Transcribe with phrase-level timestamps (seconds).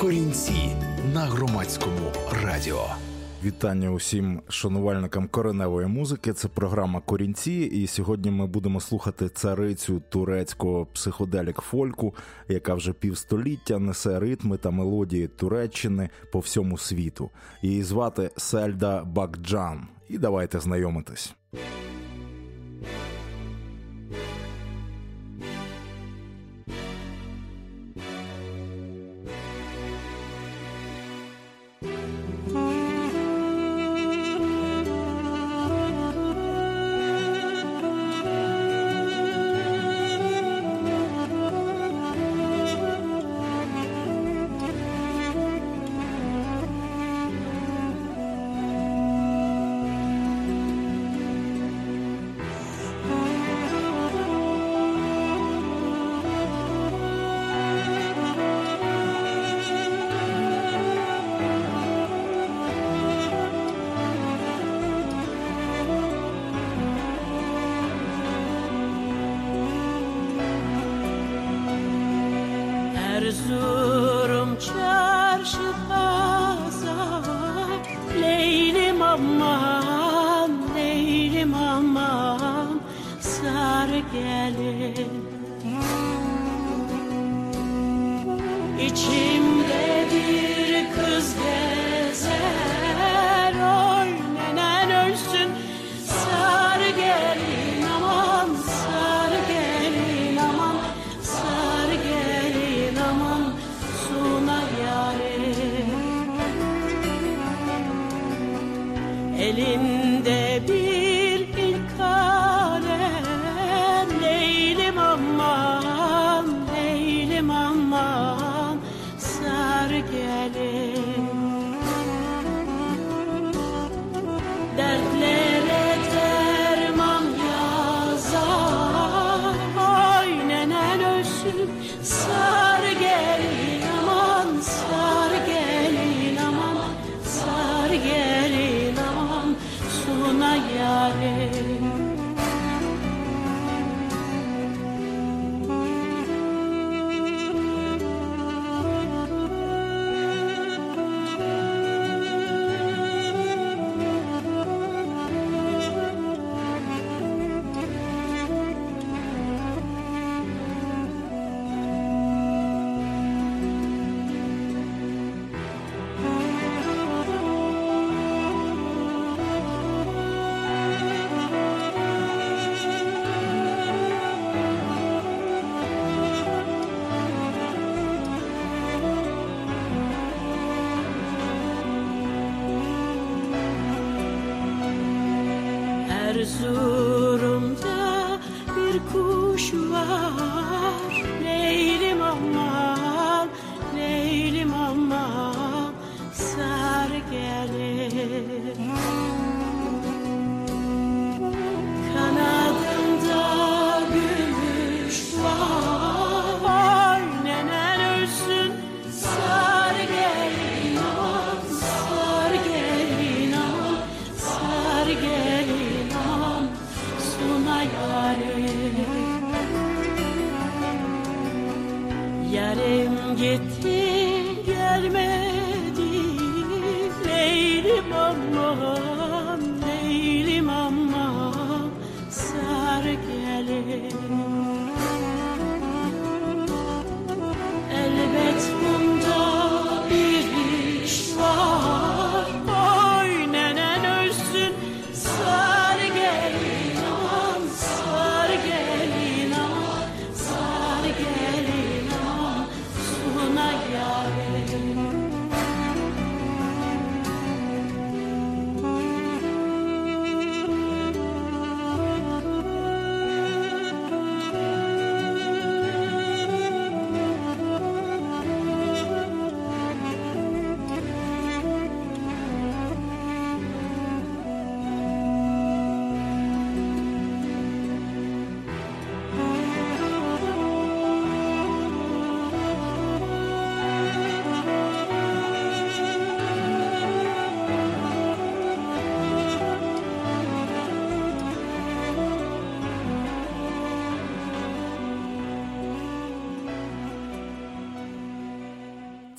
[0.00, 0.76] Корінці
[1.14, 2.12] на громадському
[2.44, 2.84] радіо.
[3.44, 6.32] Вітання усім шанувальникам кореневої музики.
[6.32, 7.52] Це програма Корінці.
[7.52, 12.14] І сьогодні ми будемо слухати царицю турецького психоделік-фольку,
[12.48, 17.30] яка вже півстоліття несе ритми та мелодії Туреччини по всьому світу.
[17.62, 19.86] Її звати Сельда Бакджан.
[20.08, 21.34] І давайте знайомитись.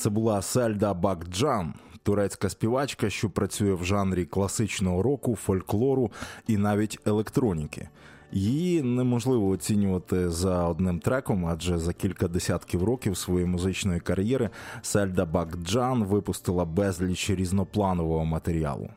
[0.02, 6.12] Це була Сельда Бакджан, турецька співачка, що працює в жанрі класичного року, фольклору
[6.48, 7.90] і навіть електроніки.
[8.32, 14.50] Її неможливо оцінювати за одним треком, адже за кілька десятків років своєї музичної кар'єри
[14.82, 18.90] Сельда Бакджан випустила безліч різнопланового матеріалу.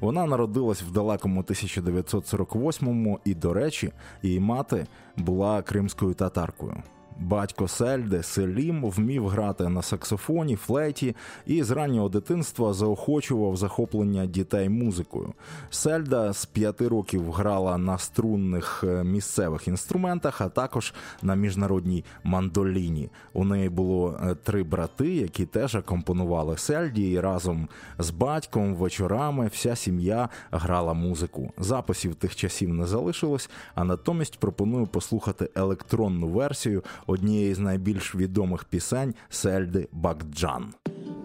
[0.00, 3.92] Вона народилась в далекому 1948-му і, до речі,
[4.22, 6.82] її мати була кримською татаркою.
[7.20, 14.68] Батько Сельде Селім вмів грати на саксофоні, флейті і з раннього дитинства заохочував захоплення дітей
[14.68, 15.32] музикою.
[15.70, 23.10] Сельда з п'яти років грала на струнних е, місцевих інструментах, а також на міжнародній мандоліні.
[23.32, 27.68] У неї було е, три брати, які теж акомпонували Сельді, і разом
[27.98, 31.52] з батьком вечорами вся сім'я грала музику.
[31.58, 38.63] Записів тих часів не залишилось, а натомість пропоную послухати електронну версію однієї з найбільш відомих
[38.63, 40.73] пісень Сельди Бакджан.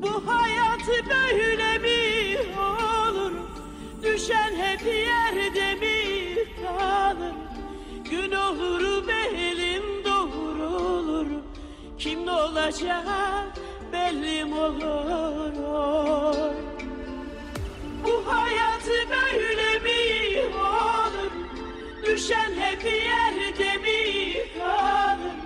[0.02, 3.32] Bu hayatı böyle mi olur?
[4.02, 7.34] Düşen hep yerde mi kalır?
[8.10, 11.26] Gün olur belim doğrulur.
[11.98, 13.58] Kim ne olacak
[13.92, 15.52] bellim olur.
[15.74, 16.52] oy.
[18.04, 21.32] Bu hayatı böyle mi olur?
[22.06, 25.43] Düşen hep yerde mi kalır?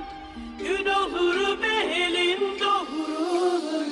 [0.70, 3.86] Gün olur belim doğrulur.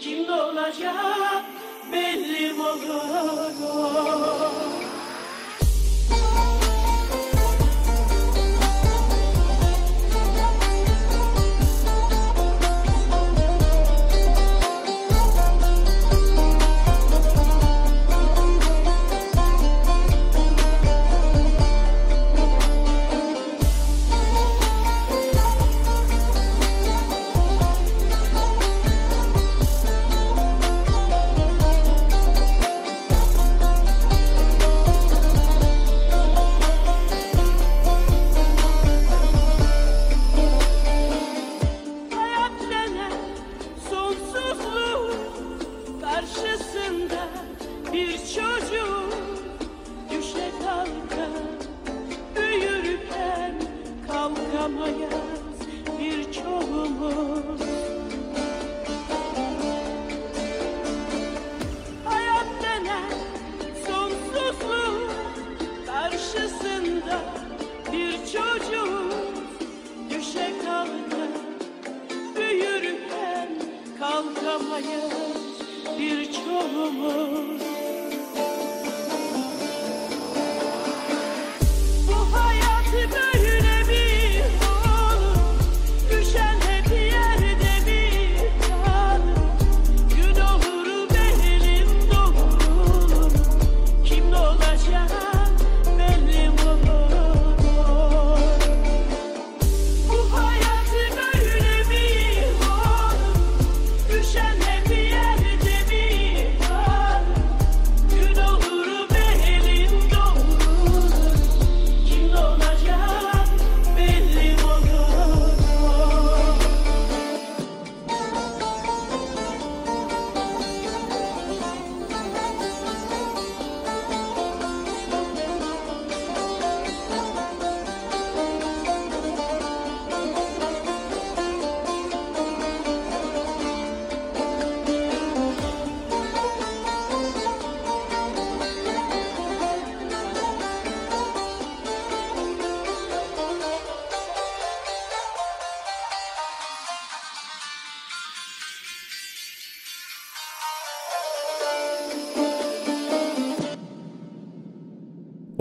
[0.00, 1.44] Kim olacak
[1.92, 3.36] bellim olur.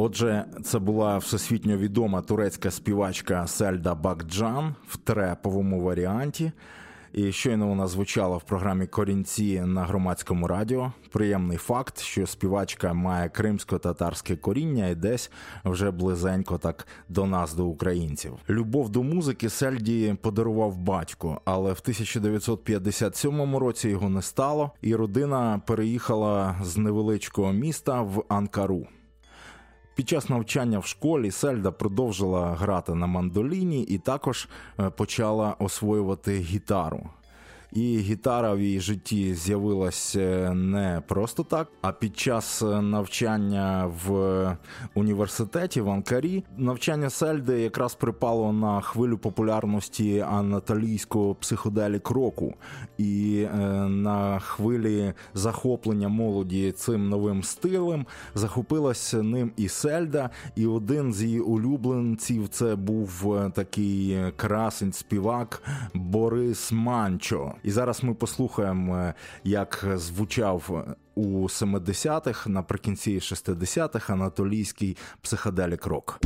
[0.05, 6.51] Отже, це була всесвітньо відома турецька співачка Сельда Бакджан в треповому варіанті.
[7.13, 10.91] І щойно вона звучала в програмі Корінці на громадському радіо.
[11.11, 15.31] Приємний факт, що співачка має кримсько-татарське коріння і десь
[15.65, 18.33] вже близенько так до нас, до українців.
[18.49, 25.61] Любов до музики Сельді подарував батько, але в 1957 році його не стало, і родина
[25.65, 28.87] переїхала з невеличкого міста в Анкару.
[29.95, 34.47] Під час навчання в школі Сельда продовжила грати на мандоліні і також
[34.79, 37.09] е, почала освоювати гітару.
[37.75, 43.91] І гітара в її житті з'явилася е, не просто так, а під час е, навчання
[44.05, 44.57] в
[44.93, 52.53] університеті в Анкарі навчання Сельди якраз припало на хвилю популярності анатолійського психоделік року.
[52.97, 53.57] І е,
[53.89, 58.05] на хвилі захоплення молоді цим новим стилем
[58.35, 65.63] захопилася ним і Сельда, і один з її улюбленців це був е, такий красень співак
[65.93, 67.55] Борис Манчо.
[67.65, 76.19] І зараз ми послухаємо, е, як звучав у 70-х, наприкінці 60-х анатолійський психоделік рок.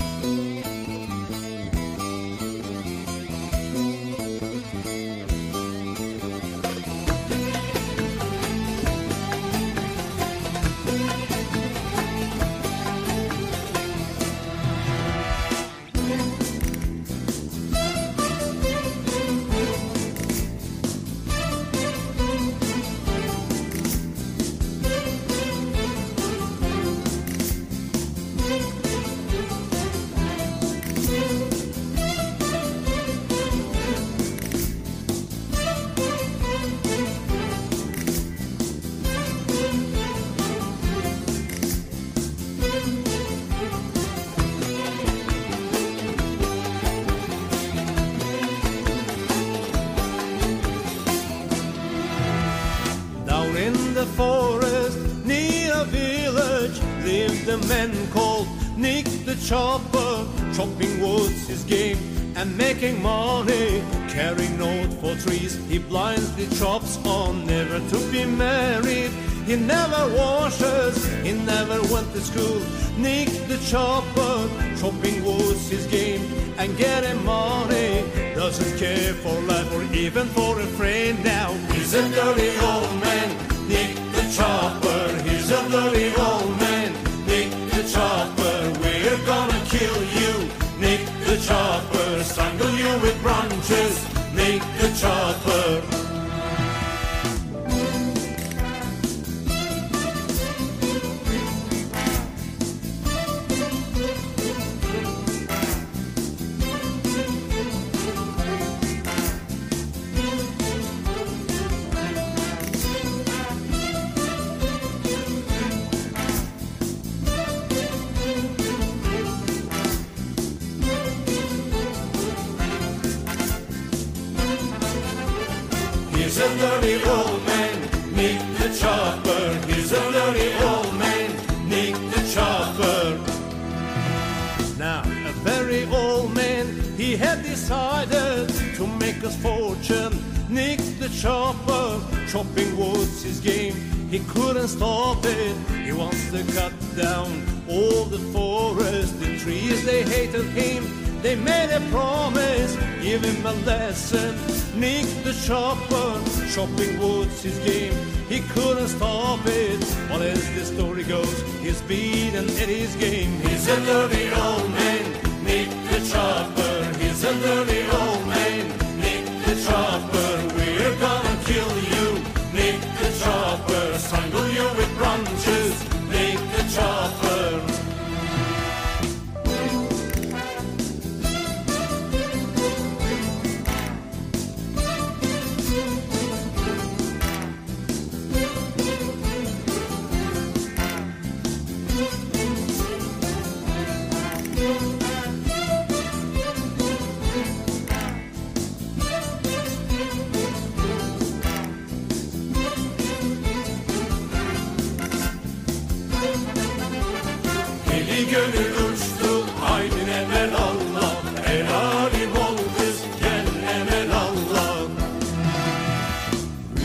[208.31, 209.45] Gönül uçtu.
[209.62, 211.12] Haydin evvel Allah.
[211.48, 213.45] El alim ol kız gel
[213.75, 214.75] evvel Allah.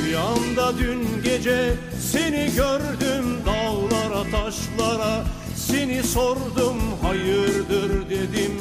[0.03, 1.75] Rüyamda dün gece
[2.13, 5.25] seni gördüm dağlara taşlara.
[5.57, 8.11] Seni sordum hayırdır?
[8.11, 8.53] dedim.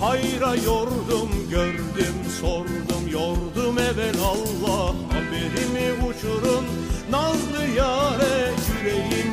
[0.00, 1.30] Hayra yordum.
[1.50, 4.94] Gördüm sordum yordum evvel Allah.
[5.12, 6.64] Haberimi uçurun
[7.10, 9.31] nazlı yare yüreğim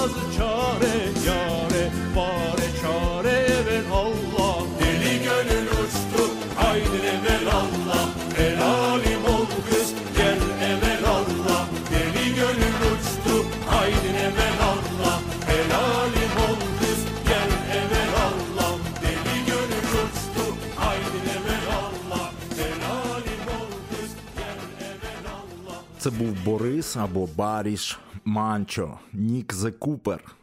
[0.00, 4.56] olmaz çare yare Fare çare evvel Allah.
[4.80, 6.22] Deli gönül uçtu
[6.56, 8.08] haydi evvel Allah.
[8.36, 10.38] Helalim ol kız gel
[10.70, 11.66] evvel Allah.
[11.90, 15.20] Deli gönül uçtu haydi evvel Allah.
[15.46, 18.72] Helalim ol kız gel evvel Allah.
[19.02, 20.44] Deli gönül uçtu
[20.76, 22.32] haydi evvel Allah.
[22.60, 24.58] Helalim ol kız gel
[24.90, 25.78] evvel Allah.
[25.98, 27.98] Це був Борис або Баріш.
[28.24, 30.36] Манчо, Нік Зе Купер.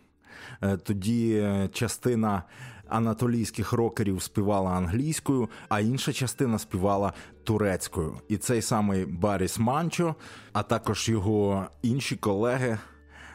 [0.61, 2.43] Е, Тоді е, частина
[2.89, 8.17] анатолійських рокерів співала англійською, а інша частина співала турецькою.
[8.27, 10.15] І цей самий Баріс Манчо,
[10.53, 12.77] а також його інші колеги.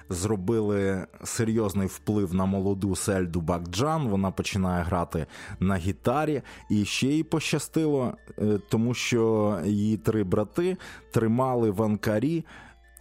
[0.09, 4.09] Зробили серйозний вплив на молоду Сельду Бакджан.
[4.09, 5.27] Вона починає грати
[5.61, 10.77] на гітарі, і ще їй пощастило, е, тому що її три брати
[11.13, 12.45] тримали в Анкарі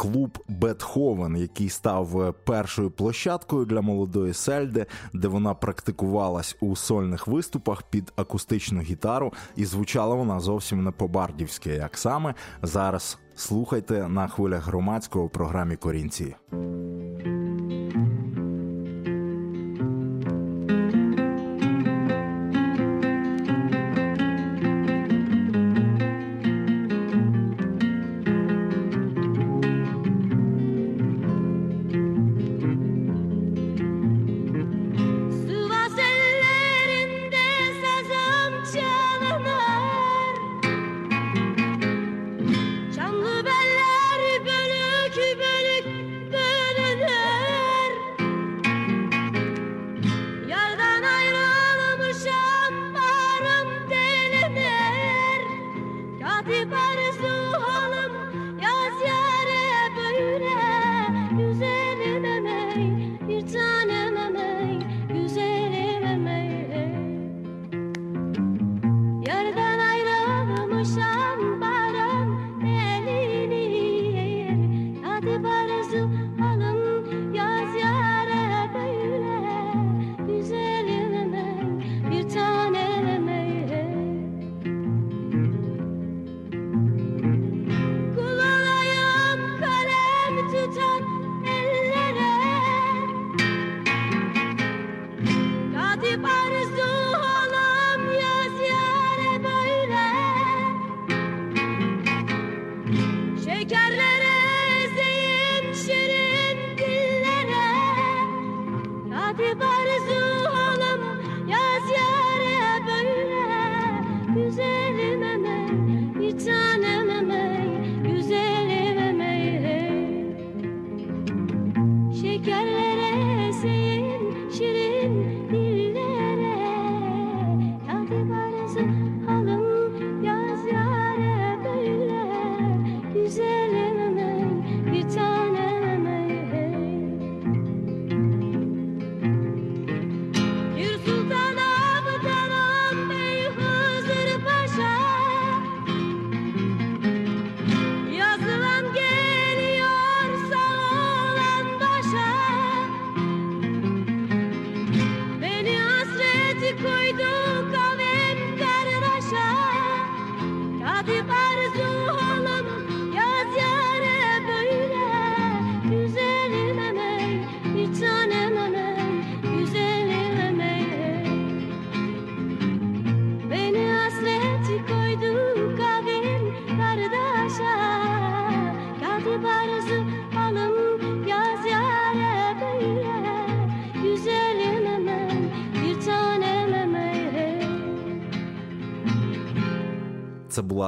[0.01, 7.27] клуб Бетховен, який став е, першою площадкою для молодої Сельди, де вона практикувалась у сольних
[7.27, 14.27] виступах під акустичну гітару, і звучала вона зовсім не по-бардівськи, як саме зараз слухайте на
[14.27, 16.35] хвилях громадського програмі Корінці.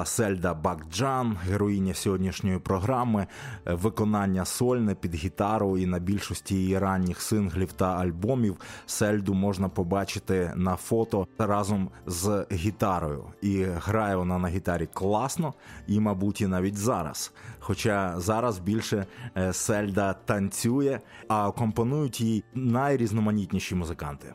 [0.05, 3.27] Сельда Бакджан, героїня сьогоднішньої програми,
[3.67, 9.69] Е, виконання сольне під гітару і на більшості її ранніх синглів та альбомів Сельду можна
[9.69, 13.23] побачити на фото разом з гітарою.
[13.41, 15.53] І грає вона на гітарі класно,
[15.87, 17.33] і, мабуть, і навіть зараз.
[17.59, 19.05] Хоча зараз більше
[19.37, 24.33] е, Сельда танцює, а компонують їй найрізноманітніші музиканти.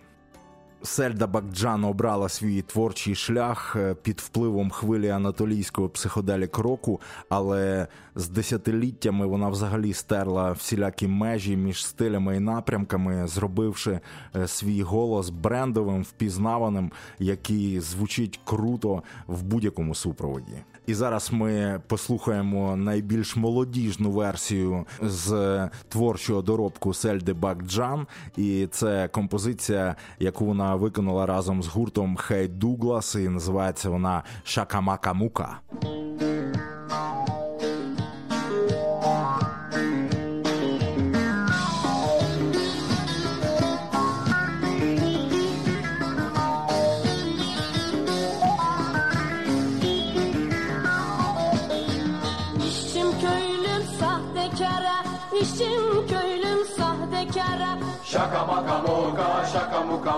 [0.83, 8.29] Сельда Бакджан обрала свій творчий шлях е, під впливом хвилі анатолійського психоделік року, але з
[8.29, 14.01] десятиліттями вона взагалі стерла всілякі межі між стилями і напрямками, зробивши
[14.37, 20.63] е, свій голос брендовим, впізнаваним, який звучить круто в будь-якому супроводі.
[20.89, 28.07] І зараз ми послухаємо найбільш молодіжну версію з творчого доробку Сельди Бакджан.
[28.37, 35.13] І це композиція, яку вона виконала разом з гуртом Хей Дуглас, і називається вона Шакамака
[35.13, 35.59] Мука.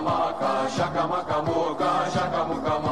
[0.00, 2.89] Shaka Maka moka, shakamuka moka.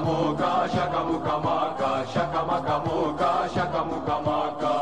[0.00, 2.76] moka, shaka muka maka, shaka maka
[3.54, 4.74] shaka muka maka.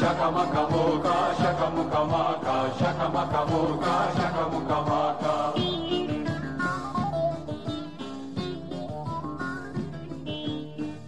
[0.00, 0.62] Shaka maka
[1.74, 5.34] muka maka, shaka maka moka, shaka muka maka.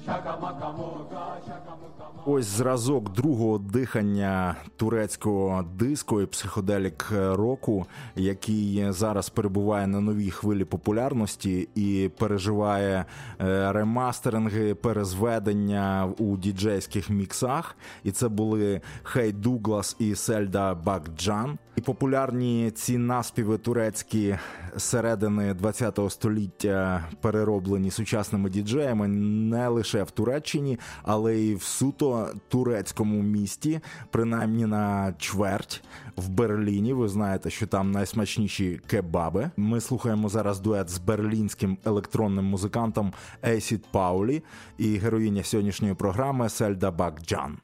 [0.07, 1.66] Shaka maka.
[2.29, 10.65] Ось зразок другого дихання турецького диско і психоделік року, який зараз перебуває на новій хвилі
[10.65, 13.05] популярності і переживає
[13.41, 17.77] е, ремастеринги, перезведення у діджейських міксах.
[18.05, 21.59] І це були Хей Дуглас і Сельда Бакджан.
[21.77, 24.37] І популярні ці наспіви турецькі
[24.77, 33.23] середини ХХ століття перероблені сучасними діджеями не лише в Туреччині, але й в суто турецькому
[33.23, 35.83] місті, принаймні на чверть
[36.17, 36.93] в Берліні.
[36.93, 39.51] Ви знаєте, що там найсмачніші кебаби.
[39.57, 43.13] Ми слухаємо зараз дует з берлінським електронним музикантом
[43.45, 44.43] Ейсід Паулі
[44.79, 47.59] і героїня сьогоднішньої програми Сельда Бакджан.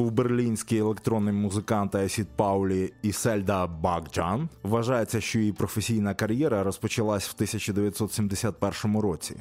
[0.00, 4.48] Був берлінський електронний музикант Есід Паулі і Сельда Бакджан.
[4.62, 9.36] Вважається, що її професійна кар'єра розпочалась в 1971 році.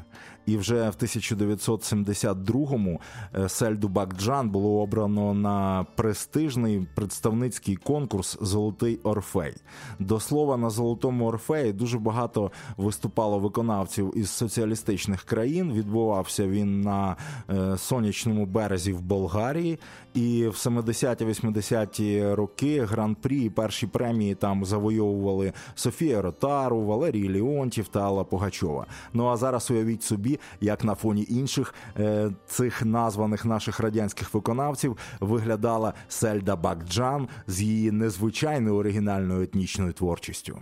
[0.45, 3.01] І вже в 1972-му
[3.35, 9.53] е, Сельду Бакджан було обрано на престижний представницький конкурс Золотий Орфей.
[9.99, 15.73] До слова, на Золотому Орфеї дуже багато виступало виконавців із соціалістичних країн.
[15.73, 17.15] Відбувався він на
[17.49, 19.79] е, сонячному березі в Болгарії.
[20.13, 28.01] І в 70-80-ті роки гран-прі і перші премії там завойовували Софія Ротару, Валерій Леонтів та
[28.01, 28.85] Алла Пугачова.
[29.13, 34.97] Ну а зараз уявіть собі, як на фоні інших е, цих названих наших радянських виконавців
[35.19, 40.59] виглядала Сельда Бакджан з її незвичайною оригінальною етнічною творчістю.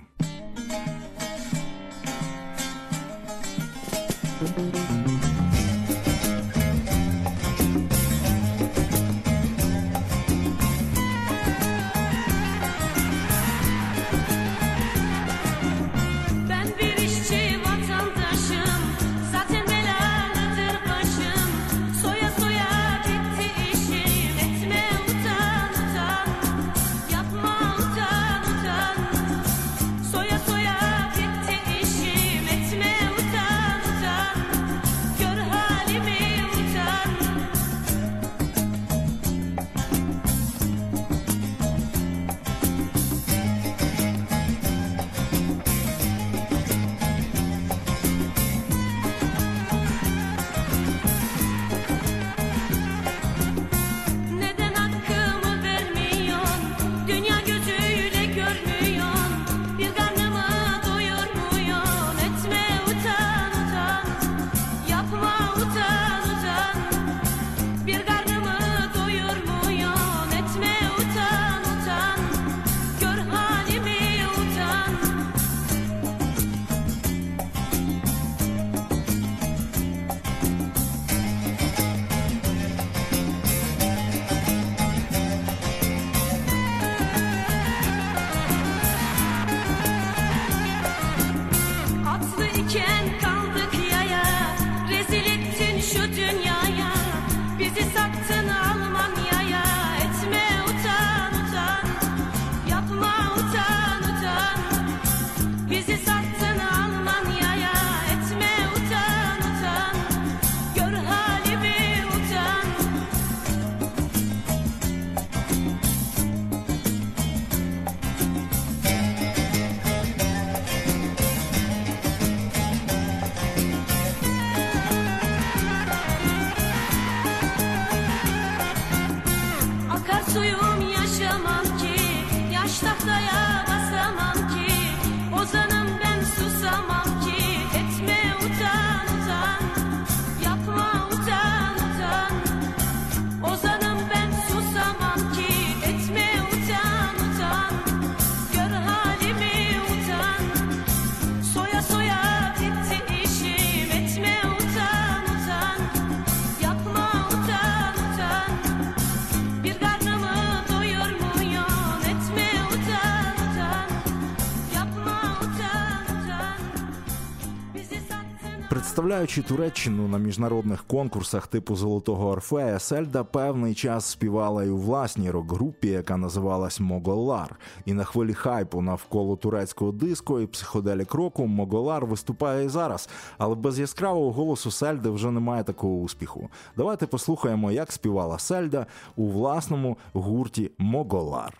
[169.18, 175.32] Представляючи Туреччину на міжнародних конкурсах типу Золотого Орфея, Сельда певний час співала і у власній
[175.32, 177.60] рок-групі, яка називалась Моголар.
[177.86, 183.10] І на хвилі хайпу навколо турецького диско і психоделік року Моголар виступає і зараз.
[183.38, 186.50] Але без яскравого голосу Сельди вже немає такого успіху.
[186.78, 191.54] Давайте послухаємо, як співала Сельда у власному гурті Моголар.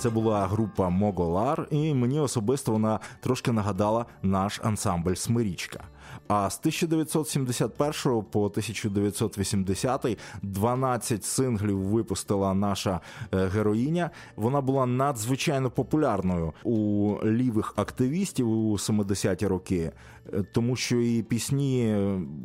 [0.00, 5.84] Це була група Моголар, і мені особисто вона трошки нагадала наш ансамбль Смирічка.
[6.32, 13.00] А з 1971 по 1980 12 синглів випустила наша
[13.34, 14.10] е, героїня.
[14.36, 19.92] Вона була надзвичайно популярною у лівих активістів у 70-ті роки,
[20.32, 21.96] е, тому що її пісні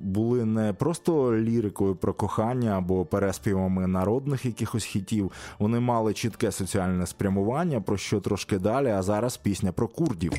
[0.01, 5.31] були не просто лірикою про кохання або переспівами народних якихось хітів.
[5.59, 8.89] Вони мали чітке соціальне спрямування, про що трошки далі.
[8.89, 10.33] А зараз пісня про курдів.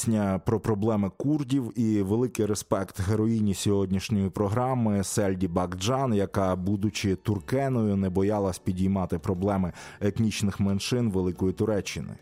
[0.00, 7.96] Пісня про проблеми курдів і великий респект героїні сьогоднішньої програми Сельді Бакджан, яка, будучи туркеною,
[7.96, 12.14] не боялась підіймати проблеми етнічних меншин Великої Туреччини.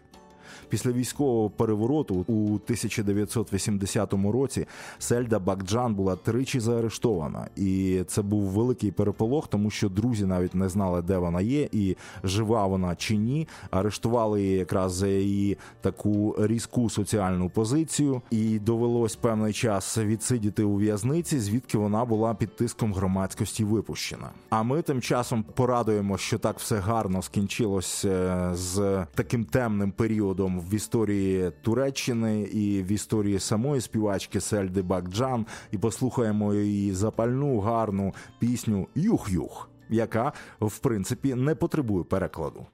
[0.69, 4.67] Після військового перевороту у 1980 році
[4.99, 10.69] Сельда Бакджан була тричі заарештована, і це був великий переполох, тому що друзі навіть не
[10.69, 13.49] знали, де вона є, і жива вона чи ні.
[13.71, 20.77] Арештували її якраз за її таку різку соціальну позицію, і довелось певний час відсидіти у
[20.77, 24.31] в'язниці, звідки вона була під тиском громадськості випущена.
[24.51, 30.58] А ми тим часом порадуємо, що так все гарно скінчилось е, з таким темним періодом
[30.59, 38.15] в історії Туреччини і в історії самої співачки Сельди Бакджан, і послухаємо її запальну гарну
[38.39, 42.67] пісню Юх-Юх, яка в принципі не потребує перекладу.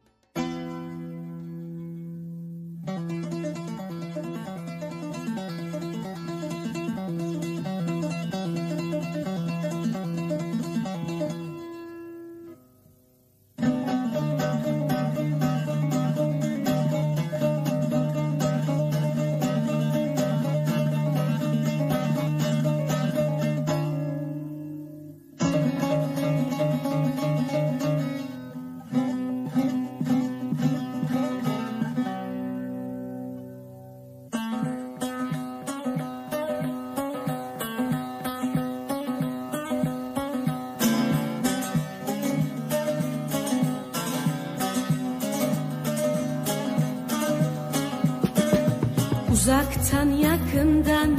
[49.85, 51.11] Uzaktan yakından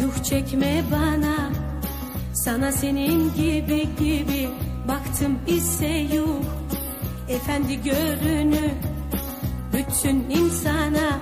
[0.00, 1.50] yuh çekme bana.
[2.34, 4.48] Sana senin gibi gibi
[4.88, 6.42] baktım ise yuh.
[7.28, 8.70] Efendi görünü
[9.72, 11.18] bütün insana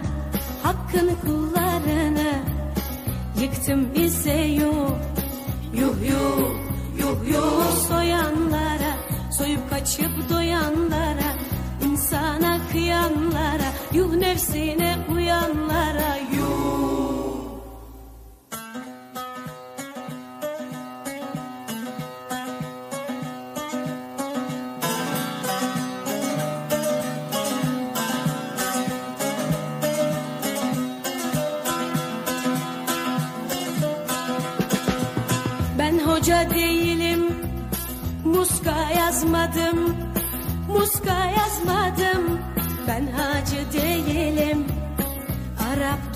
[0.63, 2.33] Hakkını kullarını
[3.41, 4.91] yıktım ise yuh.
[5.75, 6.62] Yuh yuh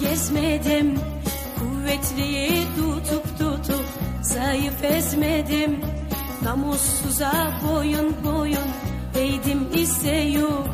[0.01, 0.99] gezmedim.
[1.59, 3.84] Kuvvetliyi tutup tutup
[4.22, 5.80] Zayıf ezmedim.
[6.42, 7.32] Namussuza
[7.64, 8.68] boyun boyun
[9.14, 10.66] Eğdim ise yuh.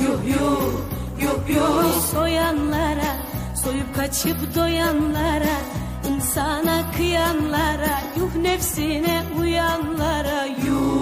[0.00, 0.62] Yuh yuh
[1.22, 2.02] yuh yuh.
[2.12, 3.16] Soyanlara
[3.64, 5.56] Soyup kaçıp doyanlara
[6.10, 11.01] insana kıyanlara Yuh nefsine uyanlara yuh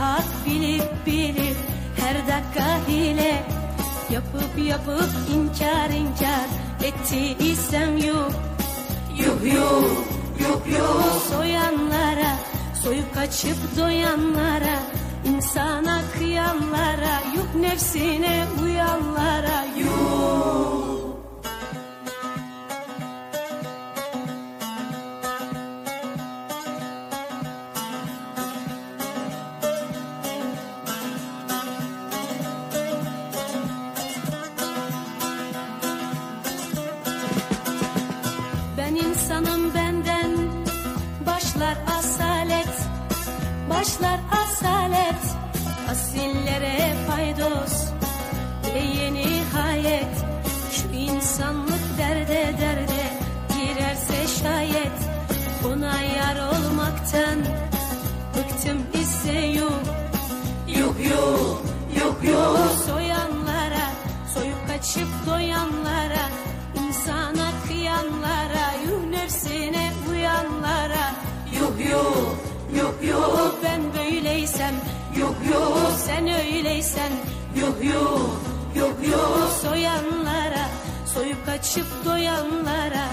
[0.00, 1.56] Hak bilip bilip
[2.00, 3.42] her dakika hile
[4.10, 6.48] Yapıp yapıp inkar inkar
[6.82, 8.32] etti isem yuh
[9.18, 9.90] Yuh yuh
[10.40, 11.20] yuh yuh.
[11.30, 12.32] Soyanlara
[12.82, 14.78] soyup kaçıp doyanlara
[15.24, 19.64] insana kıyanlara yuh nefsine uyanlara.
[19.78, 20.89] Yuh
[75.49, 77.11] Yok yok sen öyleysen
[77.61, 78.29] Yok yok
[78.75, 80.65] yok yok Soyanlara
[81.13, 83.05] Soyup kaçıp doyanlara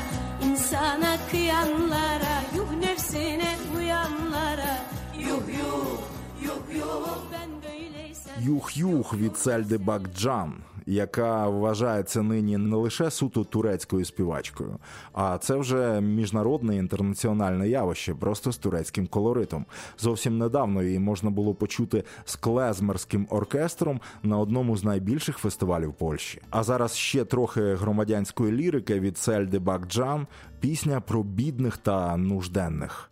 [0.45, 4.79] insana kıyanlara Yuh nefsine uyanlara
[5.29, 6.03] Yok yok
[6.47, 10.51] yok yok Ben böyleysem Юх-юх від Сельди Бакджан,
[10.88, 14.78] Яка вважається нині не лише суто турецькою співачкою,
[15.14, 19.66] а це вже міжнародне інтернаціональне явище, просто з турецьким колоритом.
[19.98, 26.42] Зовсім недавно її можна було почути з клезмерським оркестром на одному з найбільших фестивалів Польщі.
[26.50, 30.28] А зараз ще трохи громадянської лірики від Сельди Бакджан,
[30.60, 33.12] пісня про бідних та нужденних.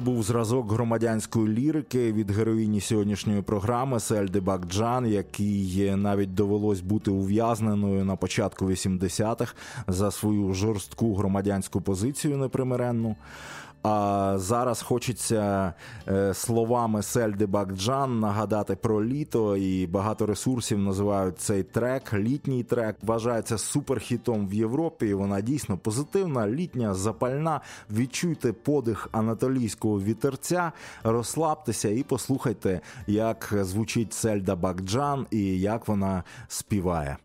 [0.00, 7.10] Це був зразок громадянської лірики від героїні сьогоднішньої програми Сельди Бакджан, якій навіть довелось бути
[7.10, 9.54] ув'язненою на початку 80-х
[9.88, 13.16] за свою жорстку громадянську позицію непримиренну.
[13.82, 15.72] А зараз хочеться
[16.08, 22.14] е, словами Сельди Бакджан нагадати про літо, і багато ресурсів називають цей трек.
[22.14, 25.06] Літній трек вважається суперхітом в Європі.
[25.06, 27.60] і Вона дійсно позитивна, літня, запальна.
[27.90, 30.72] Відчуйте подих анатолійського вітерця,
[31.04, 37.16] розслабтеся і послухайте, як звучить Сельда Бакджан і як вона співає.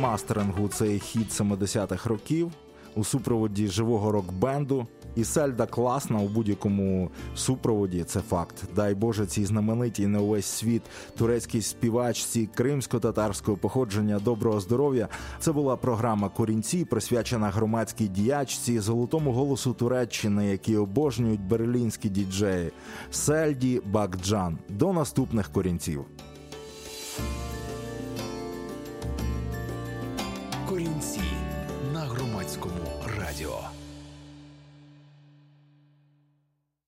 [0.00, 2.50] ремастерингу цей хіт 70-х років
[2.96, 4.86] у супроводі живого рок-бенду.
[5.16, 8.04] І Сельда класна у будь-якому супроводі.
[8.04, 8.64] Це факт.
[8.76, 10.82] Дай Боже, цій знаменитій на увесь світ
[11.16, 15.08] турецькій співачці кримсько-татарського походження доброго здоров'я.
[15.38, 22.70] Це була програма Корінці, присвячена громадській діячці, золотому голосу Туреччини, які обожнюють берлінські діджеї.
[23.10, 24.58] Сельді Бакджан.
[24.68, 26.04] До наступних корінців.